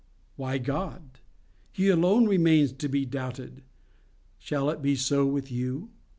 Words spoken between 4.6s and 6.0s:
it be so with you?